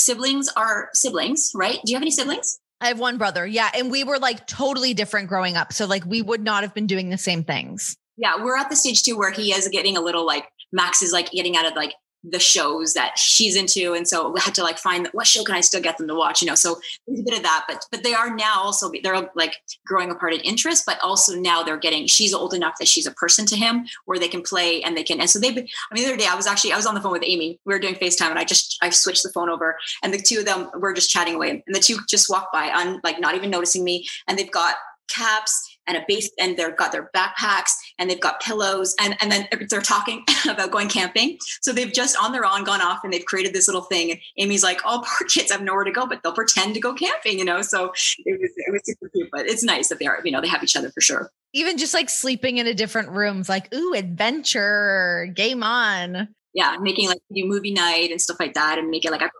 [0.00, 1.78] siblings are siblings, right?
[1.84, 2.58] Do you have any siblings?
[2.80, 3.46] I have one brother.
[3.46, 3.70] Yeah.
[3.74, 5.72] And we were like totally different growing up.
[5.72, 7.96] So like we would not have been doing the same things.
[8.20, 11.10] Yeah, we're at the stage too where he is getting a little like Max is
[11.10, 14.62] like getting out of like the shows that she's into and so we had to
[14.62, 16.54] like find what show can i still get them to watch you know?
[16.54, 19.56] So there's a bit of that but but they are now also they're like
[19.86, 23.12] growing apart in interest but also now they're getting she's old enough that she's a
[23.12, 25.94] person to him where they can play and they can and so they've been i
[25.94, 27.72] mean the other day i was actually i was on the phone with amy we
[27.72, 30.44] were doing facetime and i just i switched the phone over and the two of
[30.44, 33.48] them were just chatting away and the two just walked by on like not even
[33.48, 34.74] noticing me and they've got
[35.08, 39.30] caps and a base and they've got their backpacks and they've got pillows and, and
[39.30, 41.36] then they're talking about going camping.
[41.60, 44.12] So they've just on their own gone off and they've created this little thing.
[44.12, 46.94] And Amy's like, oh, poor kids have nowhere to go, but they'll pretend to go
[46.94, 47.60] camping, you know?
[47.62, 47.92] So
[48.24, 50.48] it was, it was super cute, but it's nice that they are, you know, they
[50.48, 51.30] have each other for sure.
[51.52, 56.28] Even just like sleeping in a different rooms, like, ooh, adventure, game on.
[56.54, 59.30] Yeah, making like new movie night and stuff like that and make it like a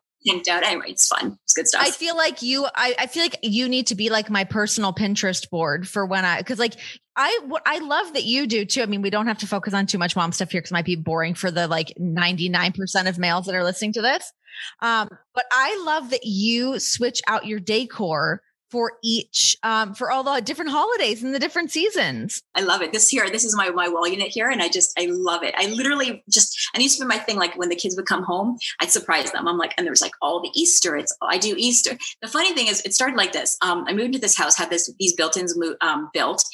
[0.49, 0.63] out.
[0.63, 1.39] Anyway, it's fun.
[1.45, 1.83] It's good stuff.
[1.85, 4.93] I feel like you, I, I feel like you need to be like my personal
[4.93, 6.75] Pinterest board for when I, cause like
[7.17, 8.83] I, I love that you do too.
[8.83, 10.75] I mean, we don't have to focus on too much mom stuff here because it
[10.75, 14.33] might be boring for the like 99% of males that are listening to this.
[14.81, 20.23] Um, but I love that you switch out your decor for each um, for all
[20.23, 22.43] the different holidays and the different seasons.
[22.55, 22.93] I love it.
[22.93, 25.55] This here, this is my my wall unit here, and I just I love it.
[25.57, 27.37] I literally just and used to be my thing.
[27.37, 29.49] Like when the kids would come home, I'd surprise them.
[29.49, 30.97] I'm like, and there's like all the Easter.
[30.97, 31.97] It's I do Easter.
[32.23, 33.57] The funny thing is, it started like this.
[33.63, 36.45] Um, I moved into this house, had this these built-ins um, built,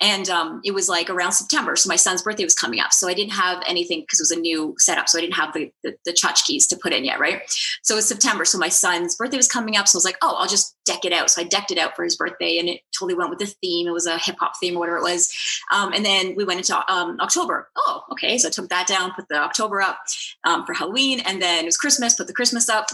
[0.00, 1.76] and um, it was like around September.
[1.76, 2.92] So my son's birthday was coming up.
[2.92, 5.08] So I didn't have anything because it was a new setup.
[5.08, 7.42] So I didn't have the, the, the tchotchkes to put in yet, right?
[7.82, 8.44] So it was September.
[8.44, 9.86] So my son's birthday was coming up.
[9.86, 11.30] So I was like, oh, I'll just deck it out.
[11.30, 13.86] So I decked it out for his birthday and it totally went with the theme.
[13.86, 15.32] It was a hip hop theme or whatever it was.
[15.72, 17.68] Um, and then we went into um, October.
[17.76, 18.36] Oh, okay.
[18.38, 19.98] So I took that down, put the October up
[20.42, 21.20] um, for Halloween.
[21.20, 22.88] And then it was Christmas, put the Christmas up.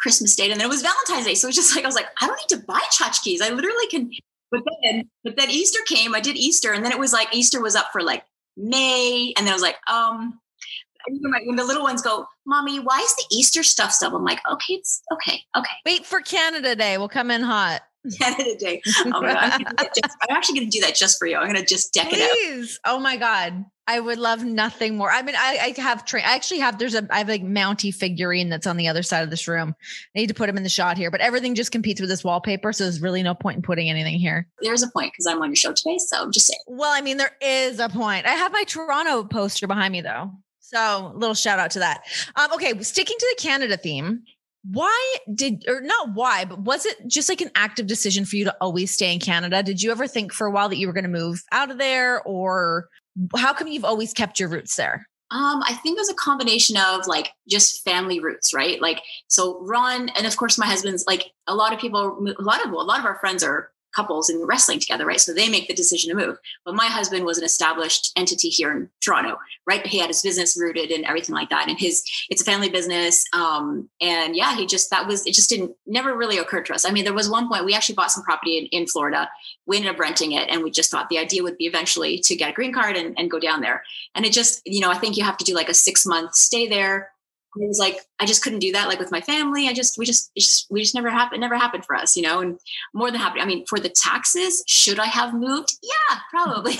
[0.00, 1.34] Christmas date and then it was Valentine's Day.
[1.34, 3.40] So it was just like I was like, I don't need to buy tchotchkes.
[3.40, 4.10] I literally can
[4.50, 6.14] but then, but then Easter came.
[6.14, 8.24] I did Easter, and then it was like Easter was up for like
[8.56, 10.38] May, and then I was like, um,
[11.08, 14.74] when the little ones go, "Mommy, why is the Easter stuff still?" I'm like, "Okay,
[14.74, 16.98] it's okay, okay." Wait for Canada Day.
[16.98, 17.82] We'll come in hot.
[18.20, 18.82] Canada Day.
[19.06, 19.64] Oh my god!
[19.78, 21.36] I'm, just, I'm actually going to do that just for you.
[21.36, 22.20] I'm going to just deck Please.
[22.20, 22.96] it out.
[22.96, 23.64] Oh my god!
[23.88, 25.10] I would love nothing more.
[25.10, 26.24] I mean, I, I have train.
[26.26, 26.78] I actually have.
[26.78, 27.06] There's a.
[27.10, 29.76] I have a Mountie figurine that's on the other side of this room.
[30.14, 32.24] I need to put him in the shot here, but everything just competes with this
[32.24, 34.48] wallpaper, so there's really no point in putting anything here.
[34.60, 36.60] There's a point because I'm on your show today, so I'm just saying.
[36.66, 38.26] Well, I mean, there is a point.
[38.26, 42.02] I have my Toronto poster behind me though, so little shout out to that.
[42.34, 44.24] Um, okay, sticking to the Canada theme
[44.70, 48.44] why did or not why but was it just like an active decision for you
[48.44, 50.92] to always stay in canada did you ever think for a while that you were
[50.92, 52.88] going to move out of there or
[53.36, 56.76] how come you've always kept your roots there um, I think it was a combination
[56.76, 58.80] of like just family roots, right?
[58.80, 62.64] Like, so Ron, and of course my husband's like a lot of people, a lot
[62.64, 65.20] of a lot of our friends are couples in wrestling together, right?
[65.20, 66.36] So they make the decision to move.
[66.64, 69.84] But my husband was an established entity here in Toronto, right?
[69.86, 71.68] He had his business rooted and everything like that.
[71.68, 73.24] And his, it's a family business.
[73.32, 76.84] Um, and yeah, he just, that was, it just didn't, never really occurred to us.
[76.84, 79.28] I mean, there was one point we actually bought some property in, in Florida.
[79.66, 80.48] We ended up renting it.
[80.50, 83.18] And we just thought the idea would be eventually to get a green card and,
[83.18, 83.82] and go down there.
[84.14, 86.34] And it just, you know, I think you have to do like a six month
[86.34, 87.10] stay there
[87.58, 89.68] it was like I just couldn't do that like with my family.
[89.68, 92.40] I just we just, just we just never happened never happened for us, you know.
[92.40, 92.58] And
[92.94, 93.40] more than happy.
[93.40, 95.72] I mean, for the taxes, should I have moved?
[95.82, 96.74] Yeah, probably.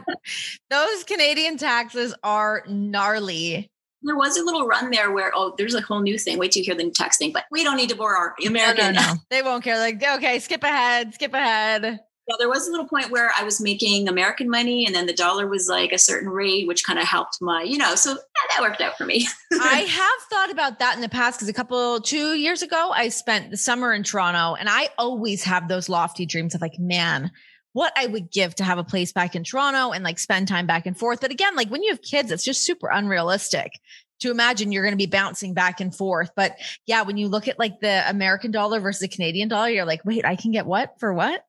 [0.70, 3.70] Those Canadian taxes are gnarly.
[4.02, 6.38] There was a little run there where oh, there's a whole new thing.
[6.38, 8.34] Wait till you hear the new tax thing, but we don't need to bore our
[8.46, 8.94] American.
[8.94, 9.20] No, no, no.
[9.30, 9.78] they won't care.
[9.78, 12.00] Like okay, skip ahead, skip ahead.
[12.30, 15.12] Yeah, there was a little point where I was making American money and then the
[15.12, 18.16] dollar was like a certain rate, which kind of helped my, you know, so yeah,
[18.56, 19.26] that worked out for me.
[19.52, 23.08] I have thought about that in the past because a couple, two years ago, I
[23.08, 27.32] spent the summer in Toronto and I always have those lofty dreams of like, man,
[27.72, 30.68] what I would give to have a place back in Toronto and like spend time
[30.68, 31.20] back and forth.
[31.20, 33.72] But again, like when you have kids, it's just super unrealistic
[34.20, 36.30] to imagine you're going to be bouncing back and forth.
[36.36, 39.84] But yeah, when you look at like the American dollar versus the Canadian dollar, you're
[39.84, 41.44] like, wait, I can get what for what?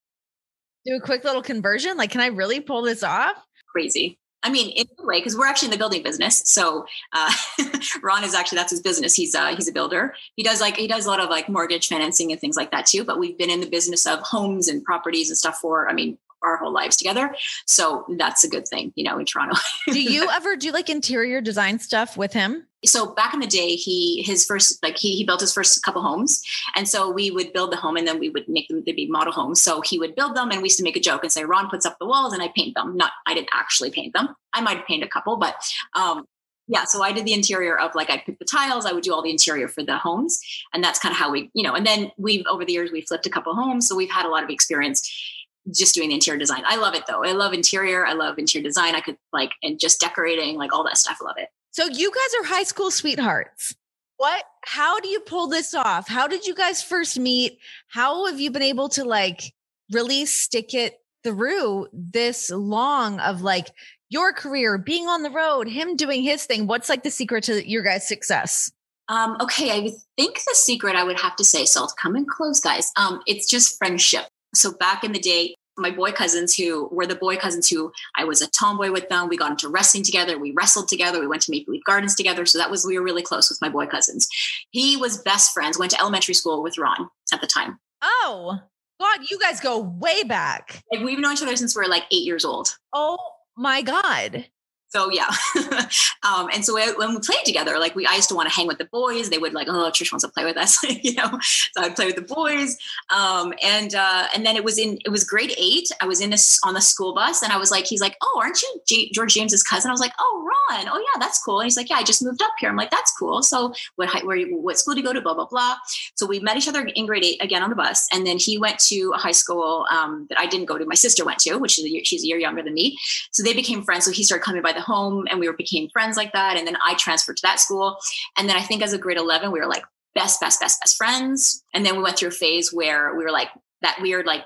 [0.85, 1.97] Do a quick little conversion?
[1.97, 3.35] Like, can I really pull this off?
[3.67, 4.17] Crazy.
[4.43, 6.41] I mean, in a way, because we're actually in the building business.
[6.45, 7.31] So uh,
[8.01, 9.13] Ron is actually that's his business.
[9.13, 10.15] He's uh, he's a builder.
[10.35, 12.87] He does like he does a lot of like mortgage financing and things like that
[12.87, 13.03] too.
[13.03, 16.17] But we've been in the business of homes and properties and stuff for I mean
[16.43, 17.35] our whole lives together.
[17.65, 19.55] So that's a good thing, you know, in Toronto.
[19.87, 22.67] do you ever do like interior design stuff with him?
[22.83, 26.01] so back in the day he his first like he, he built his first couple
[26.01, 26.41] homes
[26.75, 29.07] and so we would build the home and then we would make them to be
[29.07, 31.31] model homes so he would build them and we used to make a joke and
[31.31, 34.13] say ron puts up the walls and i paint them not i didn't actually paint
[34.13, 35.55] them i might have painted a couple but
[35.93, 36.25] um
[36.67, 39.13] yeah so i did the interior of like i picked the tiles i would do
[39.13, 40.39] all the interior for the homes
[40.73, 43.01] and that's kind of how we you know and then we've over the years we
[43.01, 45.30] flipped a couple homes so we've had a lot of experience
[45.73, 46.63] just doing the interior design.
[46.65, 47.23] I love it though.
[47.23, 48.05] I love interior.
[48.05, 48.95] I love interior design.
[48.95, 51.17] I could like and just decorating, like all that stuff.
[51.21, 51.49] I love it.
[51.71, 53.75] So you guys are high school sweethearts.
[54.17, 54.43] What?
[54.63, 56.07] How do you pull this off?
[56.07, 57.57] How did you guys first meet?
[57.87, 59.53] How have you been able to like
[59.91, 63.67] really stick it through this long of like
[64.09, 66.67] your career, being on the road, him doing his thing?
[66.67, 68.71] What's like the secret to your guys' success?
[69.07, 72.59] Um, okay, I think the secret I would have to say, so come and close,
[72.59, 72.91] guys.
[72.95, 74.25] Um, it's just friendship.
[74.53, 78.25] So back in the day, my boy cousins who were the boy cousins who I
[78.25, 79.29] was a tomboy with them.
[79.29, 80.37] We got into wrestling together.
[80.37, 81.19] We wrestled together.
[81.19, 82.45] We went to Maple Leaf Gardens together.
[82.45, 84.27] So that was, we were really close with my boy cousins.
[84.71, 87.79] He was best friends, went to elementary school with Ron at the time.
[88.01, 88.59] Oh,
[88.99, 90.83] God, you guys go way back.
[90.91, 92.77] Like we've known each other since we are like eight years old.
[92.93, 93.17] Oh
[93.57, 94.45] my God.
[94.91, 95.29] So yeah,
[96.23, 98.67] um, and so when we played together, like we, I used to want to hang
[98.67, 99.29] with the boys.
[99.29, 101.39] They would like, oh, Trish wants to play with us, you know.
[101.41, 102.77] So I'd play with the boys,
[103.09, 105.89] um, and uh, and then it was in it was grade eight.
[106.01, 108.41] I was in this on the school bus, and I was like, he's like, oh,
[108.43, 109.89] aren't you George James's cousin?
[109.89, 110.87] I was like, oh, Ron.
[110.89, 111.59] Oh yeah, that's cool.
[111.59, 112.69] And he's like, yeah, I just moved up here.
[112.69, 113.43] I'm like, that's cool.
[113.43, 115.21] So what where what school do you go to?
[115.21, 115.75] Blah blah blah.
[116.15, 118.57] So we met each other in grade eight again on the bus, and then he
[118.57, 120.85] went to a high school um, that I didn't go to.
[120.85, 122.97] My sister went to, which is a year, she's a year younger than me.
[123.31, 124.05] So they became friends.
[124.05, 126.57] So he started coming by the home, and we were became friends like that.
[126.57, 127.97] And then I transferred to that school.
[128.37, 129.83] And then I think as a grade 11, we were like
[130.15, 131.63] best, best, best, best friends.
[131.73, 133.49] And then we went through a phase where we were like
[133.81, 134.43] that weird, like,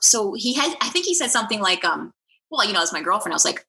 [0.00, 2.12] so he had, I think he said something like, um,
[2.50, 3.64] well, you know, as my girlfriend, I was like,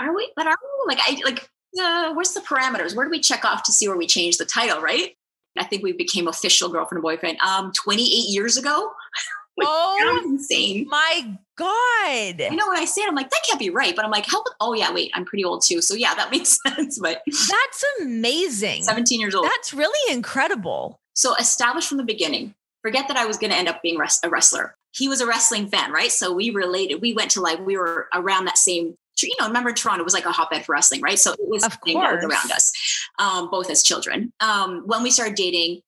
[0.00, 1.48] are we, but are we like, I like,
[1.80, 2.94] uh, where's the parameters?
[2.94, 4.80] Where do we check off to see where we change the title?
[4.80, 5.16] Right.
[5.58, 8.92] I think we became official girlfriend and boyfriend um 28 years ago.
[9.62, 10.86] oh, insane.
[10.88, 12.40] My God.
[12.40, 13.94] You know, when I say it, I'm like, that can't be right.
[13.94, 14.42] But I'm like, how?
[14.60, 15.80] Oh, yeah, wait, I'm pretty old too.
[15.80, 16.98] So, yeah, that makes sense.
[16.98, 18.82] But that's amazing.
[18.82, 19.46] 17 years old.
[19.46, 21.00] That's really incredible.
[21.14, 24.28] So, established from the beginning, forget that I was going to end up being a
[24.28, 24.74] wrestler.
[24.92, 26.10] He was a wrestling fan, right?
[26.10, 27.00] So, we related.
[27.00, 30.26] We went to like, we were around that same you know, remember Toronto was like
[30.26, 31.18] a hotbed for wrestling, right?
[31.18, 32.24] So it was of course.
[32.24, 32.72] around us,
[33.18, 34.32] um, both as children.
[34.40, 35.82] Um, when we started dating,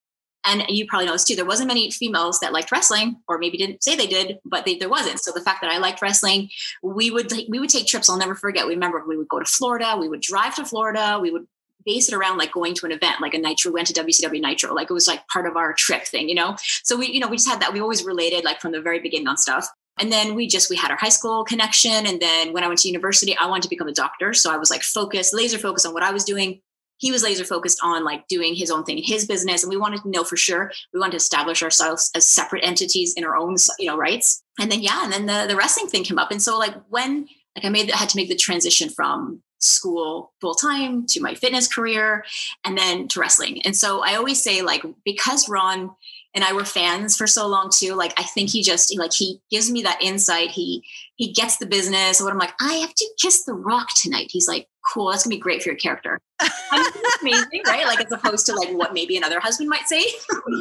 [0.46, 3.58] and you probably know this too there wasn't many females that liked wrestling or maybe
[3.58, 6.48] didn't say they did but they, there wasn't so the fact that i liked wrestling
[6.82, 9.44] we would we would take trips i'll never forget we remember we would go to
[9.44, 11.46] florida we would drive to florida we would
[11.84, 14.40] base it around like going to an event like a nitro We went to wcw
[14.40, 17.20] nitro like it was like part of our trip thing you know so we you
[17.20, 19.68] know we just had that we always related like from the very beginning on stuff
[19.98, 22.06] and then we just we had our high school connection.
[22.06, 24.34] And then when i went to university i wanted to become a doctor.
[24.34, 26.60] So i was like focused laser focused on what i was doing.
[26.98, 29.62] He was laser focused on like doing his own thing in his business.
[29.62, 30.72] And we wanted to know for sure.
[30.94, 34.42] We wanted to establish ourselves as separate entities in our own you know rights.
[34.58, 36.30] And then yeah and then the, the wrestling thing came up.
[36.30, 40.32] And so like when like i made I had to make the transition from school
[40.40, 42.24] full time to my fitness career
[42.64, 43.62] and then to wrestling.
[43.62, 45.90] And so i always say like because ron
[46.36, 47.94] and I were fans for so long too.
[47.94, 50.50] Like I think he just like he gives me that insight.
[50.50, 50.84] He
[51.16, 52.20] he gets the business.
[52.20, 54.28] What I'm like, I have to kiss the rock tonight.
[54.30, 56.20] He's like, cool, that's gonna be great for your character.
[56.38, 57.86] I mean, amazing, right?
[57.86, 60.04] Like as opposed to like what maybe another husband might say.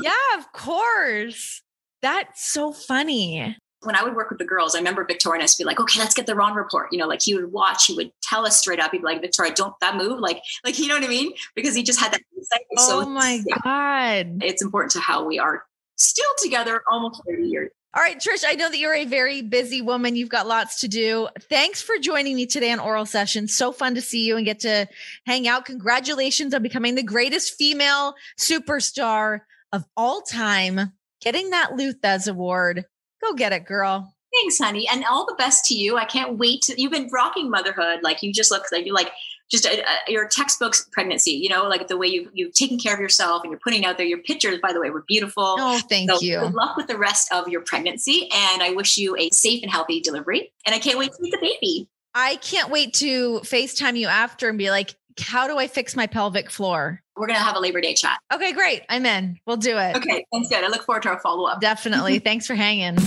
[0.01, 1.61] yeah, of course.
[2.01, 5.57] That's so funny when I would work with the girls, I remember Victoria and to
[5.57, 6.89] be like, okay, let's get the Ron report.
[6.91, 8.91] You know, like he would watch, he would tell us straight up.
[8.91, 10.19] He'd be like, Victoria, don't that move.
[10.19, 11.33] Like, like, you know what I mean?
[11.55, 12.61] Because he just had that insight.
[12.77, 14.43] Oh so my yeah, God.
[14.43, 15.63] It's important to how we are
[15.95, 17.71] still together almost 30 years.
[17.95, 20.17] All right, Trish, I know that you're a very busy woman.
[20.17, 21.29] You've got lots to do.
[21.43, 23.47] Thanks for joining me today on Oral Session.
[23.47, 24.85] So fun to see you and get to
[25.25, 25.63] hang out.
[25.63, 32.83] Congratulations on becoming the greatest female superstar of all time, getting that Lou Thesz Award.
[33.25, 34.13] Go get it, girl.
[34.33, 34.87] Thanks, honey.
[34.91, 35.97] And all the best to you.
[35.97, 37.99] I can't wait to, you've been rocking motherhood.
[38.03, 39.11] Like you just look like you're like,
[39.49, 42.93] just a, a, your textbooks pregnancy, you know, like the way you, you've taken care
[42.93, 44.05] of yourself and you're putting out there.
[44.05, 45.55] Your pictures, by the way, were beautiful.
[45.59, 46.39] Oh, thank so you.
[46.39, 48.27] Good luck with the rest of your pregnancy.
[48.33, 50.51] And I wish you a safe and healthy delivery.
[50.65, 51.87] And I can't wait to meet the baby.
[52.13, 56.07] I can't wait to FaceTime you after and be like, how do I fix my
[56.07, 57.01] pelvic floor?
[57.15, 58.19] We're going to have a Labor Day chat.
[58.33, 58.83] Okay, great.
[58.89, 59.39] I'm in.
[59.45, 59.95] We'll do it.
[59.95, 60.49] Okay, thanks.
[60.49, 60.63] Good.
[60.63, 61.61] I look forward to our follow up.
[61.61, 62.19] Definitely.
[62.25, 62.97] Thanks for hanging.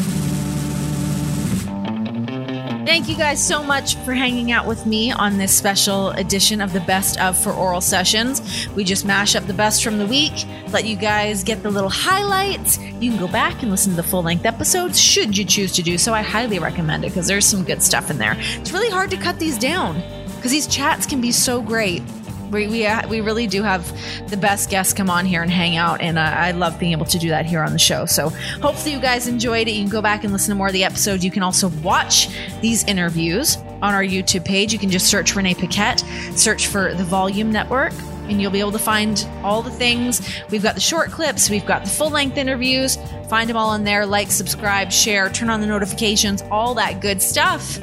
[2.87, 6.73] Thank you guys so much for hanging out with me on this special edition of
[6.73, 8.67] the Best of for Oral Sessions.
[8.75, 10.33] We just mash up the best from the week,
[10.73, 12.79] let you guys get the little highlights.
[12.79, 15.83] You can go back and listen to the full length episodes should you choose to
[15.83, 16.15] do so.
[16.15, 18.37] I highly recommend it because there's some good stuff in there.
[18.39, 20.03] It's really hard to cut these down
[20.39, 22.03] because these chats can be so great
[22.51, 23.87] we we, uh, we really do have
[24.31, 27.07] the best guests come on here and hang out, and uh, I love being able
[27.07, 28.07] to do that here on the show.
[28.07, 29.73] So hopefully you guys enjoyed it.
[29.73, 31.25] You can go back and listen to more of the episodes.
[31.25, 32.29] You can also watch
[32.61, 34.73] these interviews on our YouTube page.
[34.73, 36.01] You can just search Renee Paquette,
[36.35, 37.93] search for the Volume Network.
[38.29, 40.21] And you'll be able to find all the things.
[40.51, 42.99] We've got the short clips, we've got the full length interviews.
[43.31, 44.05] Find them all in there.
[44.05, 47.79] Like, subscribe, share, turn on the notifications, all that good stuff.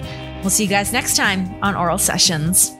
[0.45, 2.77] We'll see you guys next time on Oral Sessions.